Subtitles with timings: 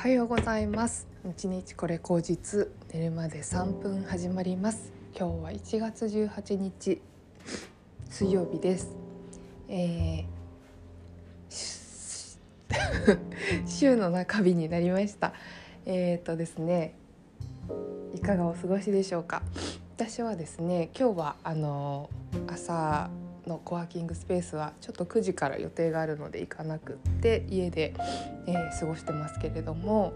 [0.00, 1.06] はようございます。
[1.28, 4.90] 一日これ口実寝るまで3分始まります。
[5.14, 7.02] 今日は1月18日
[8.08, 8.96] 水曜日です、
[9.68, 13.18] えー、
[13.68, 15.34] 週の中日になりました。
[15.84, 16.94] えっ、ー、とですね
[18.14, 19.42] いかがお過ごしでしょうか。
[19.96, 22.08] 私はですね今日はあの
[22.46, 23.10] 朝
[23.46, 27.94] のコワーキングスペースはちょっと9時から予定があるので行かなくって家で、
[28.46, 30.12] えー、過ごしてますけれども、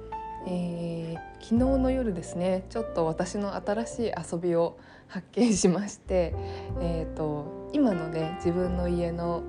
[0.47, 4.79] えー、昨日の夜ですねちょっと私の新しい遊びを
[5.09, 6.35] 発見しまして、
[6.81, 9.43] えーと、今のね自分の家の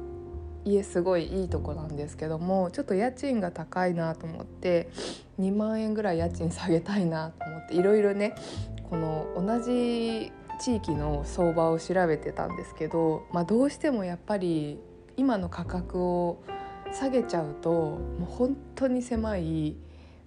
[0.66, 4.90] 家すごいいいとこなんですけどもちょっと家賃が高いなと思って
[5.40, 8.36] 2万円ぐらい家賃下げたいなと思っていろいろね
[8.90, 14.80] この同じ地域の相場を調べてたんですけど、まあ、どうしてもやっぱり
[15.18, 16.44] 今の価格を
[16.94, 19.76] 下げちゃうともう本当に狭い、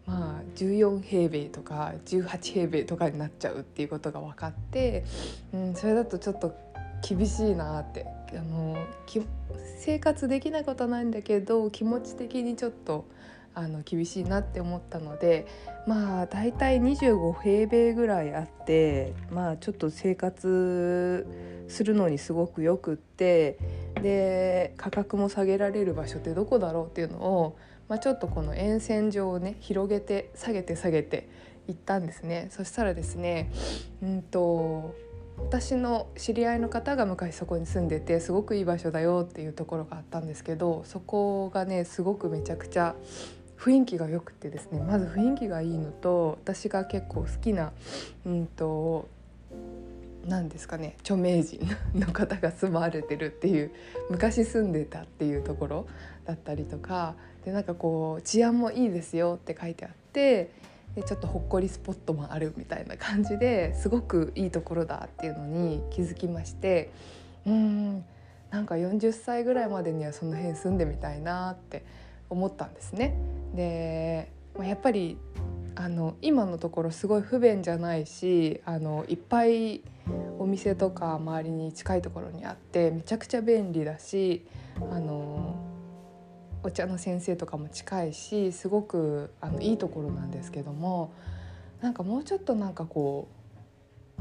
[0.07, 5.05] まあ、14平米とか18平米とかになっちゃうっていうことが分かって、
[5.53, 6.55] うん、それだとちょっと
[7.07, 8.77] 厳しいなってあの
[9.79, 13.07] 生活できないことはないんだけど気持ち的にちょっと
[13.59, 15.47] あの厳しいなって思ったので
[15.87, 21.27] まあ大体25平米ぐらいあってまあちょっと生活
[21.67, 23.59] するのにすごくよくって
[24.01, 31.29] で価格も下げられる場所ってどこだろうっていうのを、まあ、ちょっとこの沿線上をね広げて下げて下げて
[31.67, 32.49] いったんですね。
[32.51, 33.51] そしたらですね
[34.01, 34.95] うんと
[35.39, 42.95] 私の知り合いの方が昔そこに住んでてすごくいい場所だよっていうところがあったんですけどそこがねすごくめちゃくちゃ
[43.59, 47.73] 雰囲気が良くてですねまず雰囲気がいいのと私が結構好きな
[48.25, 49.09] うんと
[50.27, 51.61] 何ですかね著名人
[51.95, 53.73] の方が住まわれてるっていう
[54.11, 55.87] 昔住んでたっていうところ
[56.27, 57.15] だったりとか
[57.45, 60.51] でなんかこう治安もいいですよって書いてあって
[60.95, 66.91] でちょっとほっこりスポットもあるみたいな感じですごくいいところだっていうのに気づきまして
[67.47, 68.05] うん
[68.51, 71.85] なんか40歳ぐらいまでにはその辺住んでみたいなって
[72.31, 73.17] 思ったんですね。
[73.55, 75.19] で、まあ、やっぱり
[75.75, 79.83] あの今のところすごい不便じゃないしあのいっぱい
[80.39, 84.45] お店とか周りに近いところにあってめちゃくちゃ便利だし
[84.91, 85.57] あの
[86.65, 91.13] お茶の先生とかも近いしすごくあのいいところなんですけども
[91.81, 93.38] なんかもうちょっとなんかこう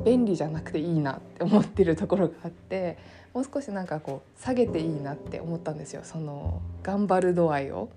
[0.04, 2.98] 便利じゃなくていいなって思ってるところがあって
[3.34, 7.90] もう少しなんかこう下げていいなって思ったんですよその頑張る度合いを。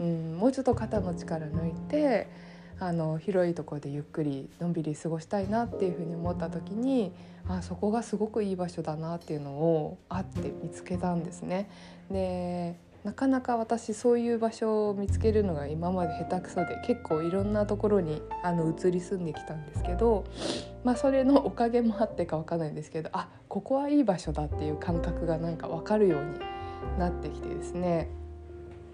[0.00, 2.26] うん、もうちょっと肩の力抜いて
[2.80, 7.12] あの広いところでゆっくりのんびり過ごしたいなっていうふうに思った時に
[7.48, 11.68] あそこがすごくいい場所だなっていうのをあって見つけたんですね。
[12.10, 20.24] でなかなか私そういう場所を見つけるのが今まで下手くそで結構いろんなところにあの移り住んできたんですけど、
[20.84, 28.08] まあ、それのおかげもあってか分かんないんですけどあここはいい場所だっていう感覚がなんか分かるようになってきてですね。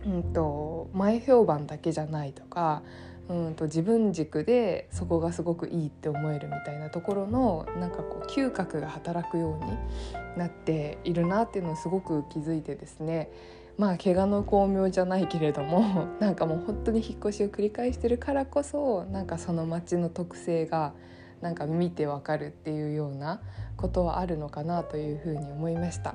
[0.06, 2.82] うんと、前評判だけじゃないとか
[3.28, 9.72] うんと自分軸でそこがすごくいいって思えるみたいなところのなんかこう嗅覚が働くように
[10.36, 13.30] なっているなっていうのをすごく気づいてですね。
[13.80, 20.92] まあ怪我の巧妙じゃないけれども なんかもう本当に引っ越しを繰り返してるからこそなんかその街の特性が
[21.40, 23.40] なんか見てわかるっていうような
[23.78, 26.14] ことはあるのかなというふうに思いました。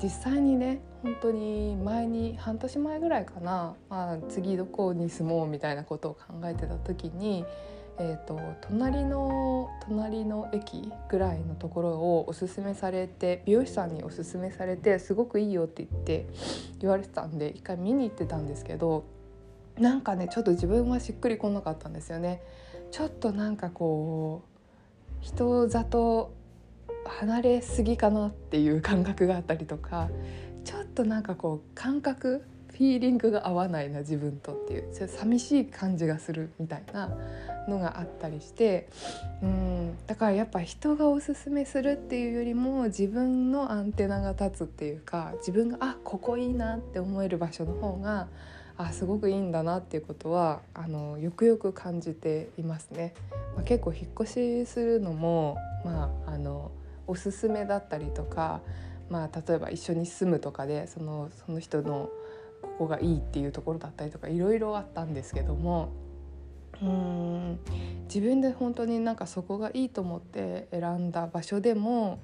[0.00, 7.44] 実際にね本当に前に半年前ぐらいかな、まあ、次どこに住もうみたいなことを考えてた時に、
[8.02, 16.26] えーと、隣の隣の駅ぐらいのところをおすすめされて美容師さんにおすすめされてすごくいいよって言って
[16.78, 19.04] 言われてたんで一回見に行ってたんですけど
[19.78, 22.40] なんかねちょっと自分はしっくりこなかったんですよね。
[22.90, 26.32] ちょっとなんかこう人里
[27.04, 30.08] 離れすぎかなっていう感覚があったりとか
[30.64, 37.10] ちょっとなんかこう感覚フィーリングが合わないな自分とっていう寂しい感じがするみたいな
[37.68, 38.88] のがあったりして
[39.42, 48.28] うんだからやっぱ人がおすすめするっていうよりも自分のアンテナが立つっていうか自分があここいいなって思える場所の方が
[48.76, 53.12] あすごくいいんだなっていうことはあのよくよく感じていますね。
[53.54, 56.70] まあ、結構引っ越しするのも、まあ、あの
[57.06, 58.62] おすすめだったりとか、
[59.10, 62.08] まあ、例えば一緒に住むとかでそのその人の
[62.62, 65.92] ここがいいっていうところだったりとかいろいろあったんですけども
[66.82, 67.58] うん。
[68.12, 72.18] 自分で本当になんかそこがいいと思って選んだ場所でも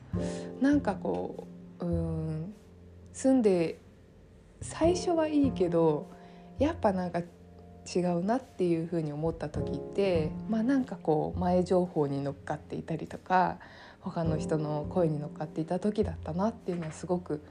[0.61, 1.47] なんかこ
[1.79, 2.55] ううん
[3.13, 3.79] 住んで
[4.61, 6.11] 最初はいいけど
[6.59, 13.59] やっぱなんか違うなっていうふうに思った時ってまあなんかこう前情報に乗っかっていたりとか
[14.01, 17.45] 他の人の声に乗っかっていた時だったなっていうのはすごく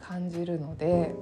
[0.00, 1.14] 感じるので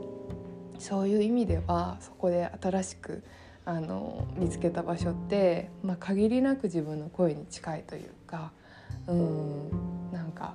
[0.79, 3.25] そういう意味ではそこで新しく
[3.65, 8.53] あの見つけた場所って、まあ、限りなく自分の声に近いというか
[9.07, 9.71] うん
[10.13, 10.55] なんか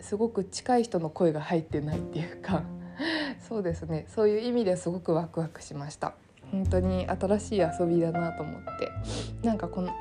[0.00, 2.64] すごく近い人の声が入ってないっていうか
[3.48, 4.06] そうですね。
[4.08, 6.14] そういう意味ですごくワクワクしました。
[6.50, 8.90] 本当に新しい遊びだなと思って。
[9.46, 9.92] なんかこの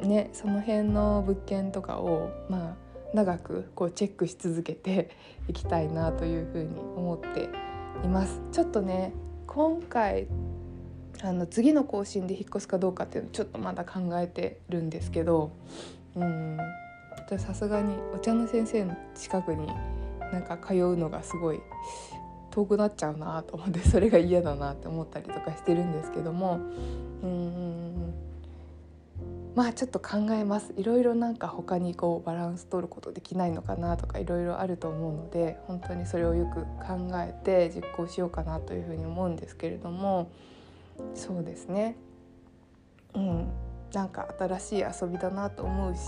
[0.00, 2.76] ねその辺の物件とかをまあ
[3.14, 5.10] 長くこうチェックし続けて
[5.48, 7.48] いきたいなというふうに思って
[8.04, 8.40] います。
[8.52, 9.12] ちょっとね
[9.46, 10.26] 今回
[11.22, 15.50] あの次の更新で引っ越すかどうかっていうのちょっとまだ考えてるんですけど
[16.14, 16.58] うん
[17.36, 19.66] さすがにお茶の先生の近くに
[20.32, 21.60] なんか通うのがすごい
[22.50, 26.60] 遠くなっちゃうなと思ってそれが嫌だなって思ったりとかしてるんですけども
[27.22, 28.14] うん
[29.54, 30.72] まあちょっと考えます。
[30.76, 40.30] いろいろなんか他にこうバランス取ることできないのかなとかいろいろあると思うので本当にそれをよく考えて実行しようかなというふうに思うんですけれども
[41.14, 41.96] そうですね
[43.14, 43.48] うん
[43.92, 46.00] なんか新しい遊びだなと思うし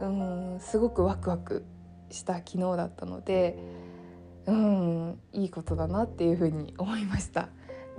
[0.00, 1.64] うんすごくワクワク
[2.10, 3.58] した昨日だったので
[4.46, 7.48] うんいいことだなっていうふうに思いました。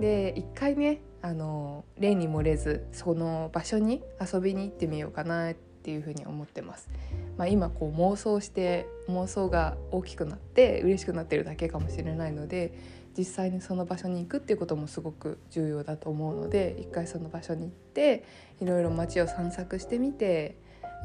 [0.00, 6.88] で一回ねあの例に漏れずその場所に遊びに行ってみようかなっていうふうに思ってます。
[7.36, 12.72] まあ、今こう妄想して妄想が大きくなって嬉しくなってるだけかもしれないので
[13.20, 18.24] 実際にその場所に行くっていうこともすごく重要だと思うので一回その場所に行って
[18.62, 20.56] いろいろ街を散策してみて、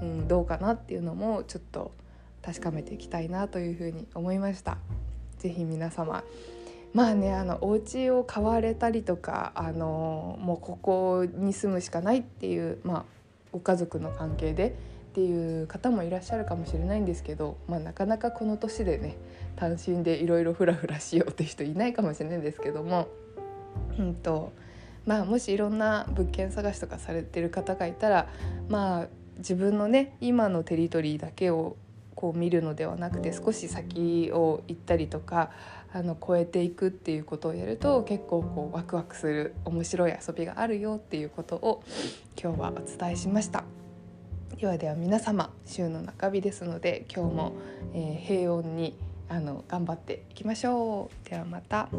[0.01, 1.91] うん、どうかなっていうのもちょっと
[2.41, 4.77] 確かめていきたいなというふうに思いました。
[5.39, 6.23] ぜひ皆様
[6.93, 13.05] まあねあのお家を買われたりとかあのもうここに住むしかないっていう、まあ、
[13.51, 14.77] ご家族の関係で
[15.15, 19.15] っていう方もいらっしゃるかもしれないんですけど、まあ、なかなかこの年でね
[19.55, 23.07] 単身でいろいろフラフラしようって人いないかもしれないんですけども、
[23.97, 24.51] うんと
[25.05, 28.27] まあ、もしいろんな物件探しとかされてる方がいたら
[28.67, 29.07] まあ
[29.37, 31.77] 自分のね今のテリトリーだけを
[32.13, 35.51] こう見るのではなくて少し先を行ったりとか
[35.93, 41.83] あの超えていくっていうことをやると結構こうワクワクする面白い遊びがあるよっていうことを
[42.37, 43.84] 今日はお伝えしました。
[44.53, 47.55] ではでは皆様週の中日ですので今日も、
[47.93, 48.97] えー、平穏に
[49.27, 51.29] あの頑張っていきましょう。
[51.29, 51.89] ではまた。